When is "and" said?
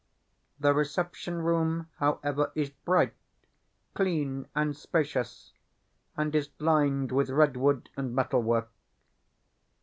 4.55-4.75, 6.17-6.33, 7.95-8.15